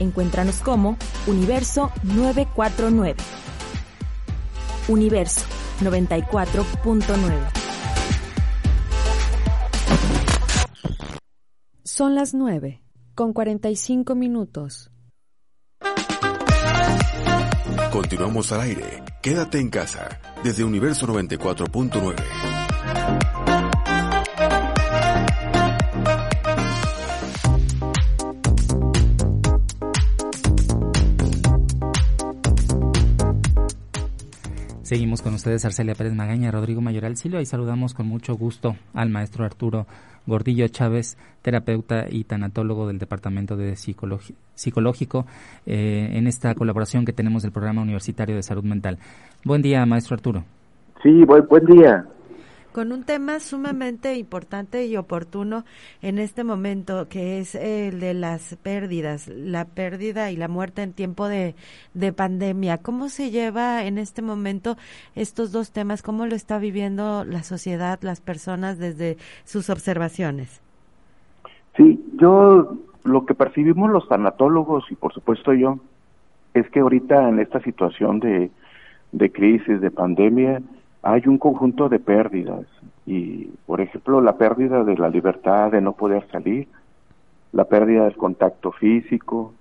[0.00, 0.96] Encuéntranos como
[1.26, 3.16] Universo 949.
[4.86, 5.40] Universo
[5.80, 7.50] 94.9.
[11.82, 12.80] Son las 9,
[13.16, 14.92] con 45 minutos.
[17.90, 19.02] Continuamos al aire.
[19.20, 22.57] Quédate en casa, desde Universo 94.9.
[34.88, 39.10] Seguimos con ustedes Arcelia Pérez Magaña, Rodrigo Mayoral Silva y saludamos con mucho gusto al
[39.10, 39.86] maestro Arturo
[40.26, 45.26] Gordillo Chávez, terapeuta y tanatólogo del Departamento de Psicológico,
[45.66, 48.96] eh, en esta colaboración que tenemos del Programa Universitario de Salud Mental.
[49.44, 50.44] Buen día, maestro Arturo.
[51.02, 52.06] Sí, buen, buen día
[52.72, 55.64] con un tema sumamente importante y oportuno
[56.02, 60.92] en este momento, que es el de las pérdidas, la pérdida y la muerte en
[60.92, 61.54] tiempo de,
[62.16, 62.78] pandemia.
[62.78, 64.76] ¿Cómo se lleva en este momento
[65.14, 66.02] estos dos temas?
[66.02, 70.62] ¿Cómo lo está viviendo la sociedad, las personas desde sus observaciones?
[71.76, 75.78] Sí, yo lo que percibimos los tanatólogos y por supuesto yo
[76.54, 78.50] es que ahorita en esta situación de,
[79.12, 80.62] de crisis, de pandemia,
[81.12, 82.66] hay un conjunto de pérdidas
[83.06, 86.68] y, por ejemplo, la pérdida de la libertad de no poder salir,
[87.52, 89.54] la pérdida del contacto físico,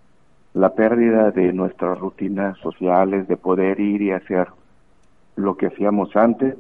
[0.53, 4.47] la pérdida de nuestras rutinas sociales, de poder ir y hacer
[5.37, 6.55] lo que hacíamos antes,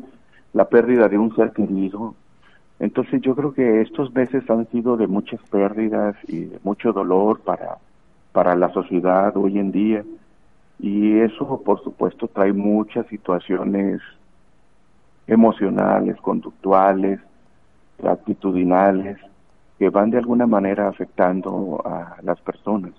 [0.53, 2.15] la pérdida de un ser querido.
[2.79, 7.41] Entonces yo creo que estos meses han sido de muchas pérdidas y de mucho dolor
[7.41, 7.77] para,
[8.31, 10.05] para la sociedad hoy en día.
[10.79, 13.99] Y eso, por supuesto, trae muchas situaciones
[15.27, 17.19] emocionales, conductuales,
[18.03, 19.17] actitudinales,
[19.77, 22.93] que van de alguna manera afectando a las personas.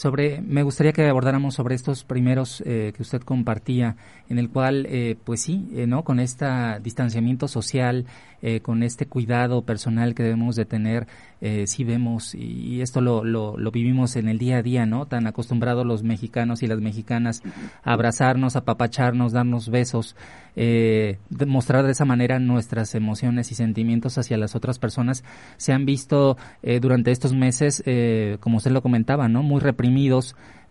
[0.00, 3.96] Sobre, me gustaría que abordáramos sobre estos primeros eh, que usted compartía,
[4.30, 6.46] en el cual, eh, pues sí, eh, no, con este
[6.82, 8.06] distanciamiento social,
[8.62, 11.06] con este cuidado personal que debemos de tener,
[11.66, 15.84] sí vemos y esto lo, lo, vivimos en el día a día, no, tan acostumbrados
[15.84, 17.42] los mexicanos y las mexicanas
[17.82, 20.16] a abrazarnos, a papacharnos, darnos besos,
[20.56, 25.22] demostrar de esa manera nuestras emociones y sentimientos hacia las otras personas,
[25.58, 26.38] se han visto
[26.80, 27.84] durante estos meses,
[28.40, 29.89] como usted lo comentaba, no, muy reprimidos,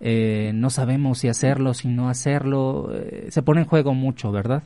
[0.01, 4.63] eh, no sabemos si hacerlo, si no hacerlo, eh, se pone en juego mucho, ¿verdad?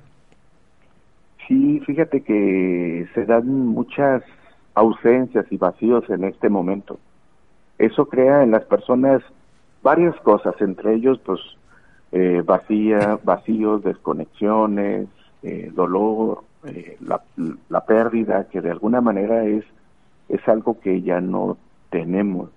[1.47, 4.23] Sí, fíjate que se dan muchas
[4.75, 6.99] ausencias y vacíos en este momento.
[7.77, 9.21] Eso crea en las personas
[9.81, 11.39] varias cosas, entre ellos, pues,
[12.11, 15.07] eh, vacía, vacíos, desconexiones,
[15.73, 16.43] dolor,
[17.01, 17.21] la,
[17.67, 19.65] la pérdida, que de alguna manera es,
[20.29, 21.57] es algo que ya no
[21.89, 22.49] tenemos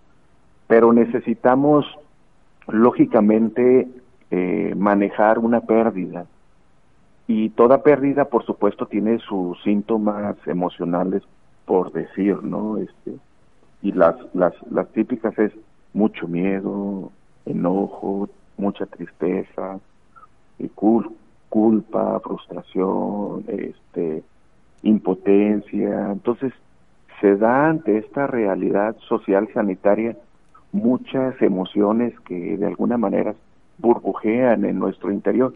[0.66, 1.87] pero necesitamos
[2.69, 3.88] lógicamente
[4.31, 6.27] eh, manejar una pérdida.
[7.28, 11.22] Y toda pérdida por supuesto tiene sus síntomas emocionales
[11.65, 13.16] por decir no este
[13.82, 15.53] y las las las típicas es
[15.93, 17.10] mucho miedo
[17.44, 19.81] enojo mucha tristeza
[20.59, 24.22] y culpa frustración este
[24.83, 26.12] impotencia.
[26.12, 26.53] Entonces
[27.21, 30.16] se da ante esta realidad social sanitaria
[30.77, 33.35] muchas emociones que de alguna manera
[33.79, 35.55] burbujean en nuestro interior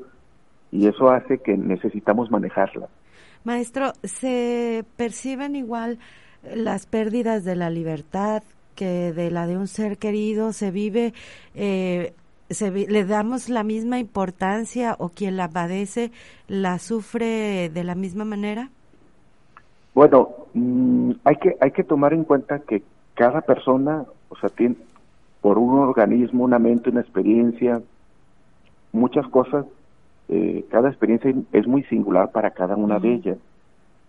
[0.72, 2.88] y eso hace que necesitamos manejarlas.
[3.44, 5.98] Maestro, ¿se perciben igual
[6.54, 8.42] las pérdidas de la libertad
[8.76, 10.52] que de la de un ser querido?
[10.52, 11.12] ¿Se vive,
[11.54, 12.12] eh,
[12.50, 16.12] se, le damos la misma importancia o quien la padece
[16.48, 18.70] la sufre de la misma manera?
[19.94, 22.82] Bueno, mm, hay que hay que tomar en cuenta que
[23.14, 24.76] cada persona, o sea, tiene,
[25.40, 27.80] por un organismo, una mente, una experiencia,
[28.92, 29.66] muchas cosas.
[30.28, 33.38] Eh, cada experiencia es muy singular para cada una de ellas,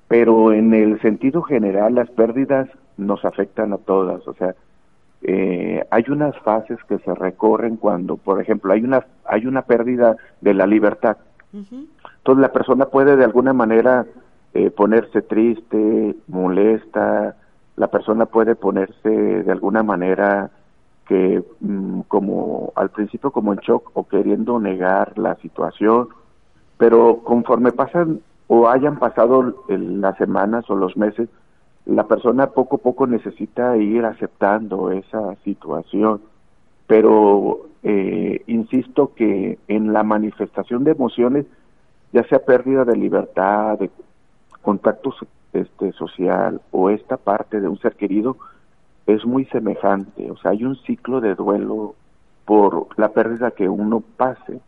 [0.08, 4.54] pero en el sentido general las pérdidas nos afectan a todas, o sea,
[5.24, 10.18] eh, hay unas fases que se recorren cuando, por ejemplo, hay una hay una pérdida
[10.42, 11.18] de la libertad.
[11.54, 14.06] Entonces la persona puede de alguna manera
[14.54, 17.36] eh, ponerse triste, molesta,
[17.76, 20.50] la persona puede ponerse de alguna manera
[21.12, 26.08] que mm, como al principio como en shock o queriendo negar la situación,
[26.78, 31.28] pero conforme pasan o hayan pasado las semanas o los meses,
[31.86, 36.22] la persona poco a poco necesita ir aceptando esa situación.
[36.88, 41.46] Pero eh, insisto que en la manifestación de emociones,
[42.14, 43.90] ya sea pérdida de libertad, de
[44.62, 45.14] contacto
[45.52, 48.38] este, social o esta parte de un ser querido,
[49.08, 51.96] es muy semejante, o sea, hay un ciclo de duelo
[52.46, 54.60] por la pérdida que uno pase.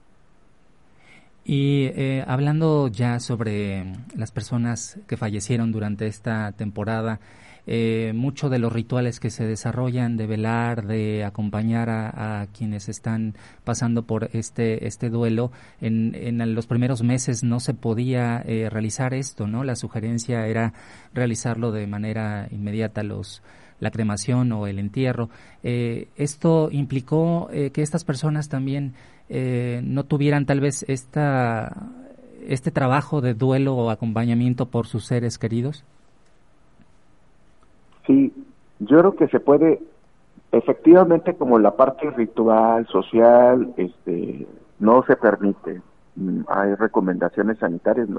[1.45, 7.19] Y eh, hablando ya sobre las personas que fallecieron durante esta temporada,
[7.65, 13.35] eh, mucho de los rituales que se desarrollan de velar, de acompañar a, quienes están
[13.63, 15.51] pasando por este este duelo.
[15.79, 19.63] En, en los primeros meses no se podía eh, realizar esto, ¿no?
[19.63, 20.73] La sugerencia era
[21.13, 23.41] realizarlo de manera inmediata los
[23.79, 25.29] la cremación o el entierro.
[25.63, 28.93] Eh, esto implicó eh, que estas personas también
[29.29, 31.91] eh, no tuvieran tal vez esta
[32.47, 35.83] este trabajo de duelo o acompañamiento por sus seres queridos.
[38.05, 38.33] Sí,
[38.79, 39.81] yo creo que se puede,
[40.51, 44.45] efectivamente, como la parte ritual, social, este,
[44.79, 45.81] no se permite.
[46.15, 48.09] Mm, hay recomendaciones sanitarias.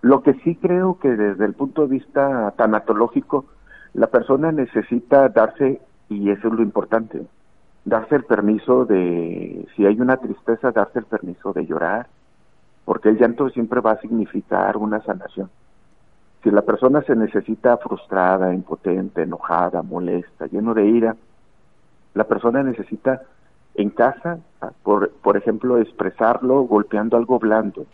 [0.00, 3.44] Lo que sí creo que desde el punto de vista tanatológico,
[3.94, 7.22] la persona necesita darse, y eso es lo importante,
[7.84, 12.06] darse el permiso de, si hay una tristeza, darse el permiso de llorar,
[12.84, 15.50] porque el llanto siempre va a significar una sanación.
[16.42, 21.16] Si la persona se necesita frustrada, impotente, enojada, molesta, lleno de ira,
[22.14, 23.22] la persona necesita
[23.74, 24.38] en casa,
[24.82, 27.86] por, por ejemplo, expresarlo golpeando algo blando,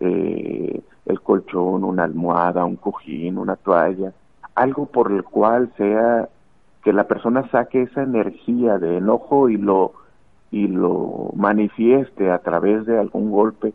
[0.00, 4.12] eh, el colchón, una almohada, un cojín, una toalla,
[4.56, 6.28] algo por el cual sea
[6.82, 9.92] que la persona saque esa energía de enojo y lo
[10.50, 13.72] y lo manifieste a través de algún golpe,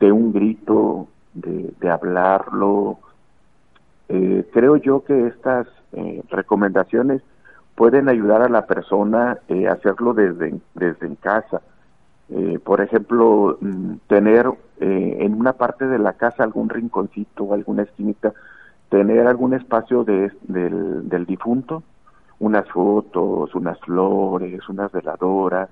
[0.00, 2.98] de un grito, de, de hablarlo,
[4.14, 7.22] eh, creo yo que estas eh, recomendaciones
[7.74, 11.62] pueden ayudar a la persona eh, a hacerlo desde, desde en casa.
[12.64, 14.50] por ejemplo, mm, tener
[14.80, 18.32] en una parte de la casa algún rinconcito, alguna esquinita,
[18.92, 21.82] tener algún espacio de, del, difunto,
[22.40, 25.70] unas fotos, unas flores, unas veladoras,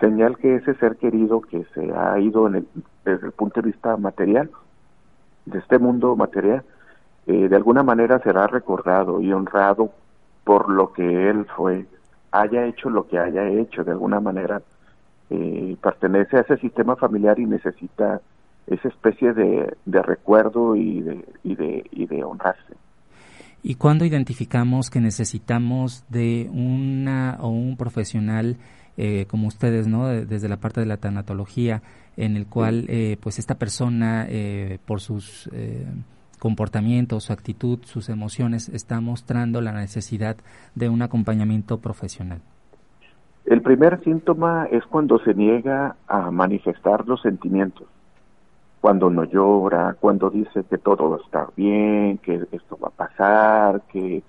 [0.00, 2.68] señal que ese ser querido que se ha ido en el,
[3.04, 4.50] desde el punto de vista material,
[5.46, 6.64] de este mundo material,
[7.28, 9.92] eh, de alguna manera será recordado y honrado
[10.42, 11.86] por lo que él fue,
[12.32, 14.62] haya hecho lo que haya hecho, de alguna manera
[15.30, 18.20] eh, pertenece a ese sistema familiar y necesita
[18.70, 22.74] esa especie de, recuerdo y de, y, de, y de honrarse.
[23.62, 28.56] ¿Y cuándo identificamos que necesitamos de una o un profesional
[28.96, 30.08] eh, como ustedes, ¿no?
[30.08, 31.82] desde la parte de la tanatología,
[32.16, 32.88] en el cual
[33.20, 34.26] pues esta persona
[34.86, 35.48] por sus
[36.38, 40.36] comportamiento, su actitud, sus emociones, está mostrando la necesidad
[40.74, 42.40] de un acompañamiento profesional?
[43.44, 47.86] El primer síntoma es cuando se niega a manifestar los sentimientos,
[48.80, 52.92] cuando no llora, cuando dice que todo va a estar bien, que esto va a
[52.92, 54.22] pasar, que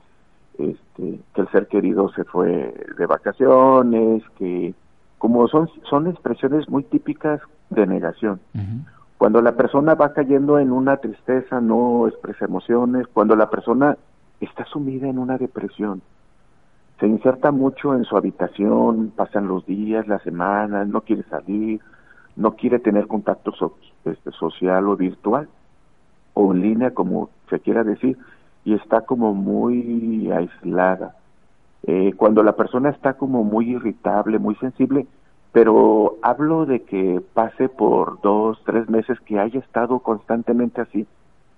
[0.57, 4.73] este, que el ser querido se fue de vacaciones, que
[5.17, 8.39] como son son expresiones muy típicas de negación.
[9.17, 13.97] Cuando la persona va cayendo en una tristeza, no expresa emociones, cuando la persona
[14.39, 16.01] está sumida en una depresión,
[16.99, 21.79] se inserta mucho en su habitación, pasan los días, las semanas, no quiere salir,
[22.35, 23.51] no quiere tener contacto
[24.09, 25.47] este, social o virtual
[26.33, 28.17] o en línea, como se quiera decir,
[28.63, 31.15] y está como muy aislada.
[31.83, 35.07] Eh, cuando la persona está como muy irritable, muy sensible,
[35.51, 41.07] pero hablo de que pase por dos, tres meses que haya estado constantemente así,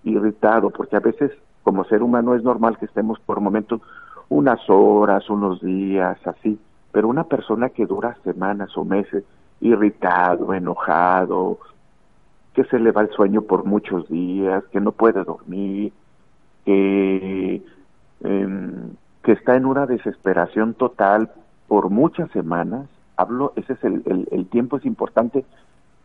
[0.04, 1.32] irritado, porque a veces
[1.64, 3.82] como ser humano es normal que estemos por momentos
[4.30, 6.58] unas horas, unos días, así,
[6.92, 9.24] pero una persona que dura semanas o meses,
[9.60, 11.60] irritado, enojado,
[12.53, 15.93] que se le va el sueño por muchos días, que no puede dormir,
[16.65, 17.62] que,
[18.24, 18.91] em,
[19.24, 21.31] que está en una desesperación total
[21.67, 25.46] por muchas semanas, hablo, ese es el, el, tiempo es importante,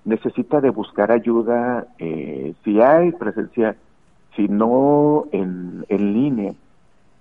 [0.05, 3.77] necesita de buscar ayuda, eh, si hay presencia,
[4.37, 6.53] si no en, línea.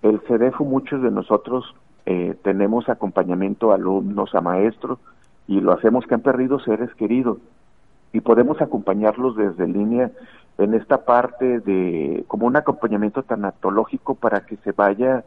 [0.03, 1.73] El CEDEFO, muchos de nosotros
[2.05, 4.99] eh, tenemos acompañamiento a alumnos, a maestros,
[5.47, 7.39] y lo hacemos que han perdido seres queridos.
[8.15, 10.09] Y podemos acompañarlos desde línea
[10.57, 15.25] en esta parte de como un acompañamiento tanatológico para que se vaya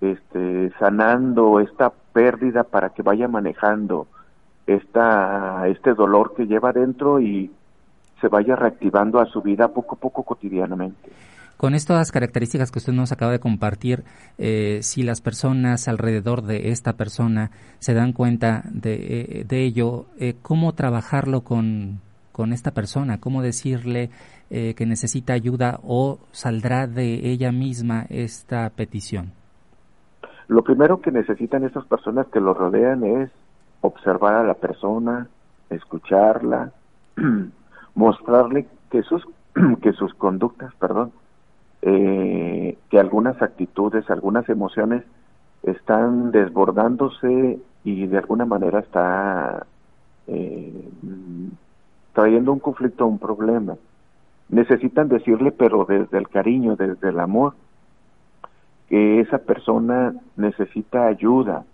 [0.00, 4.06] este, sanando esta pérdida para que vaya manejando
[4.68, 7.50] esta, este dolor que lleva dentro y
[8.20, 11.10] se vaya reactivando a su vida poco a poco cotidianamente.
[11.56, 14.04] Con estas características que usted nos acaba de compartir,
[14.38, 20.06] eh, si las personas alrededor de esta persona se dan cuenta de, eh, de ello,
[20.18, 22.00] eh, ¿cómo trabajarlo con,
[22.32, 23.18] con esta persona?
[23.18, 24.10] ¿Cómo decirle
[24.50, 29.32] que necesita ayuda o saldrá de ella misma esta petición?
[30.48, 33.30] Lo primero que necesitan esas personas que lo rodean es
[33.80, 35.28] observar a la persona,
[35.70, 36.72] escucharla,
[37.94, 39.24] mostrarle que sus
[39.82, 41.12] que sus conductas, perdón,
[41.82, 45.04] eh, que algunas actitudes, algunas emociones
[45.62, 49.66] están desbordándose y de alguna manera está
[50.26, 50.88] eh,
[52.12, 53.76] trayendo un conflicto, un problema.
[54.48, 57.54] Necesitan decirle, pero desde el cariño, desde el amor,
[58.88, 61.64] que esa persona necesita ayuda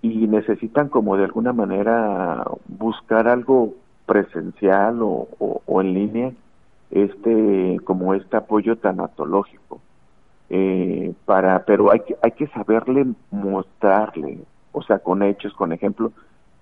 [0.00, 3.74] y necesitan como de alguna manera buscar algo
[4.06, 6.32] presencial o, o en línea
[6.90, 9.80] este como este apoyo tanatológico
[10.48, 14.38] eh, para pero hay que hay que saberle mostrarle
[14.72, 16.12] o sea con hechos con ejemplo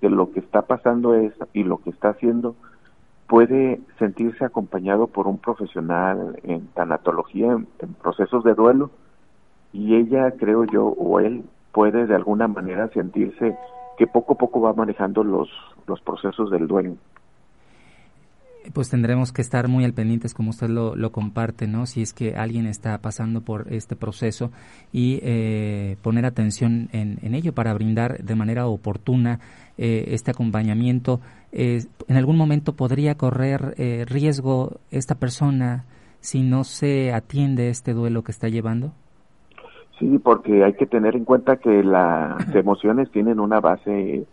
[0.00, 2.56] que lo que está pasando es y lo que está haciendo
[3.28, 8.90] puede sentirse acompañado por un profesional en tanatología en, procesos de duelo
[9.72, 13.56] y ella creo yo o él puede de alguna manera sentirse
[13.98, 15.48] que poco a poco va manejando los
[15.86, 16.96] los procesos del duelo
[18.72, 21.86] pues tendremos que estar muy al pendientes como usted lo, lo comparte, ¿no?
[21.86, 24.50] Si es que alguien está pasando por este proceso
[24.92, 29.40] y eh, poner atención en, en, ello para brindar de manera oportuna
[29.78, 31.20] eh, este acompañamiento.
[31.52, 35.84] Eh, ¿En algún momento podría correr eh, riesgo esta persona
[36.20, 38.92] si no se atiende este duelo que está llevando?
[39.98, 44.26] Sí, porque hay que tener en cuenta que las emociones tienen una base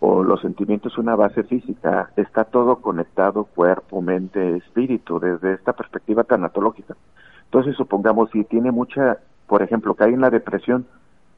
[0.00, 6.24] o los sentimientos una base física, está todo conectado, cuerpo, mente, espíritu, desde esta perspectiva
[6.24, 6.96] tanatológica.
[7.44, 10.86] Entonces, supongamos, si tiene mucha, por ejemplo, cae en la depresión,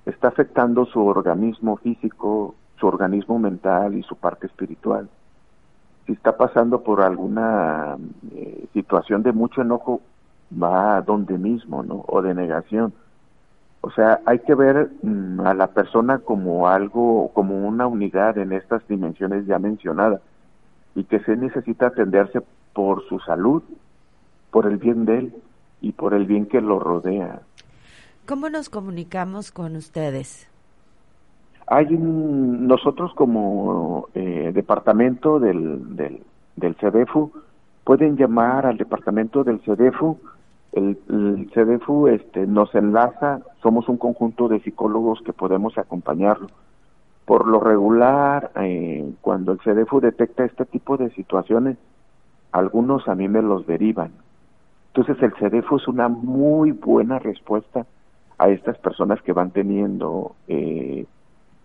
[0.05, 5.09] está afectando su organismo físico, su organismo mental y su parte espiritual.
[6.07, 7.97] Si está pasando por alguna
[8.35, 10.00] eh, situación de mucho enojo,
[10.50, 12.05] va a donde mismo, ¿no?
[12.09, 12.93] O de negación
[13.83, 18.53] o sea, hay que ver mm, a la persona como algo, como una unidad en
[18.53, 20.21] estas dimensiones ya mencionadas
[20.95, 22.43] y que se necesita atenderse
[22.75, 23.63] por su salud,
[24.51, 25.35] por el bien de él
[25.81, 27.41] y por el bien que lo rodea.
[28.27, 30.47] ¿Cómo nos comunicamos con ustedes?
[31.67, 36.23] Hay un, nosotros como eh, departamento del, del,
[36.57, 37.33] del CEDEFU
[37.85, 40.19] pueden llamar al departamento del CEDEFU
[40.73, 46.49] el, CDFU este, nos enlaza, somos un conjunto de psicólogos que podemos acompañarlo.
[47.25, 51.77] Por lo regular, eh, cuando el CDFU detecta este tipo de situaciones,
[52.53, 54.12] algunos a mí me los derivan.
[54.93, 57.87] Entonces el CDFU es una muy buena respuesta
[58.39, 61.07] a estas personas que van teniendo, eh,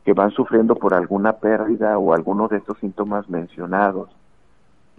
[0.04, 4.10] que van sufriendo por alguna pérdida o alguno de estos síntomas mencionados.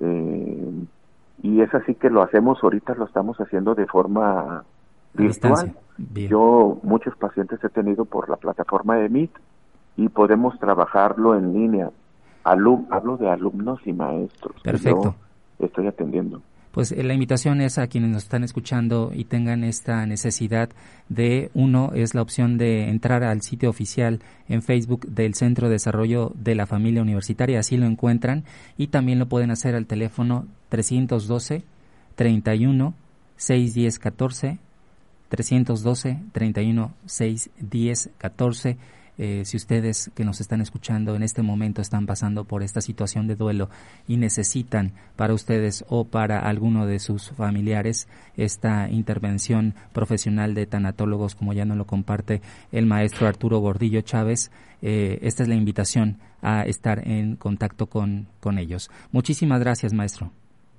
[0.00, 0.86] Eh,
[1.42, 4.64] y es así que lo hacemos ahorita lo estamos haciendo de forma
[5.14, 5.74] virtual.
[6.14, 9.30] Yo muchos pacientes he tenido por la plataforma de Meet
[9.96, 11.90] y podemos trabajarlo en línea.
[12.44, 15.14] Alum, hablo de alumnos y maestros perfecto.
[15.58, 16.42] estoy atendiendo
[16.76, 20.68] pues eh, la invitación es a quienes nos están escuchando y tengan esta necesidad
[21.08, 25.72] de, uno, es la opción de entrar al sitio oficial en Facebook del Centro de
[25.72, 28.44] Desarrollo de la Familia Universitaria, así lo encuentran,
[28.76, 31.62] y también lo pueden hacer al teléfono 312
[32.14, 32.94] 31
[33.38, 34.58] 610 14
[35.30, 38.76] 312 31 610 14
[39.18, 43.26] eh, si ustedes que nos están escuchando en este momento están pasando por esta situación
[43.26, 43.68] de duelo
[44.06, 51.34] y necesitan para ustedes o para alguno de sus familiares esta intervención profesional de tanatólogos,
[51.34, 52.42] como ya nos lo comparte
[52.72, 54.50] el maestro Arturo Gordillo Chávez,
[54.82, 58.90] eh, esta es la invitación a estar en contacto con, con ellos.
[59.12, 60.30] Muchísimas gracias, maestro.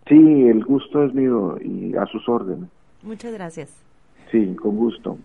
[0.08, 2.70] Sí, el gusto es mío y a sus órdenes.
[3.04, 3.70] Muchas gracias.
[4.32, 5.18] Sí, con gusto.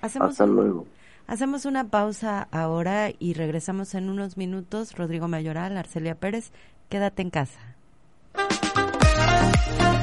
[0.00, 0.86] Hacemos Hasta un- luego.
[1.26, 4.94] Hacemos una pausa ahora y regresamos en unos minutos.
[4.94, 6.52] Rodrigo Mayoral, Arcelia Pérez,
[6.88, 7.58] quédate en casa.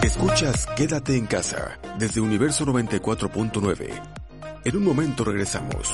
[0.03, 3.89] Escuchas Quédate en casa desde Universo 94.9.
[4.65, 5.93] En un momento regresamos.